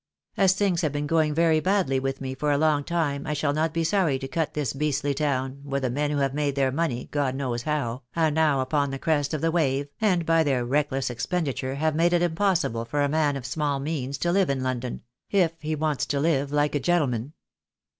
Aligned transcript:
As 0.35 0.53
things 0.53 0.81
have 0.81 0.91
been 0.91 1.05
going 1.05 1.31
very 1.35 1.59
badly 1.59 1.99
with 1.99 2.21
me 2.21 2.33
for 2.33 2.51
a 2.51 2.57
long 2.57 2.83
time 2.83 3.27
I 3.27 3.33
shall 3.35 3.53
not 3.53 3.71
be 3.71 3.83
sorry 3.83 4.17
to 4.17 4.27
cut 4.27 4.55
this 4.55 4.73
beastly 4.73 5.13
town, 5.13 5.59
where 5.63 5.79
the 5.79 5.91
men 5.91 6.09
who 6.09 6.17
have 6.17 6.33
made 6.33 6.55
their 6.55 6.71
money, 6.71 7.07
God 7.11 7.35
knows 7.35 7.61
how, 7.61 8.01
are 8.15 8.31
now 8.31 8.61
upon 8.61 8.89
the 8.89 8.97
crest 8.97 9.31
of 9.31 9.41
the 9.41 9.51
wave, 9.51 9.89
and 10.01 10.25
by 10.25 10.41
their 10.41 10.65
reckless 10.65 11.07
THE 11.09 11.13
DAY 11.13 11.17
WILL 11.19 11.25
COME. 11.29 11.35
I 11.35 11.41
97 11.45 11.47
expenditure 11.53 11.75
have 11.85 11.95
made 11.95 12.13
it 12.13 12.21
impossible 12.23 12.85
for 12.85 13.03
a 13.03 13.09
man 13.09 13.37
of 13.37 13.45
small 13.45 13.79
means 13.79 14.17
to 14.17 14.31
live 14.31 14.49
in 14.49 14.63
London— 14.63 15.03
if 15.29 15.51
he 15.61 15.75
wants 15.75 16.07
to 16.07 16.19
live 16.19 16.51
like 16.51 16.73
a 16.73 16.79
gentleman. 16.79 17.33